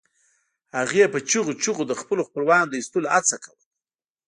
[0.79, 3.65] هغې په چیغو چیغو د خپلو خپلوانو د ایستلو هڅه کوله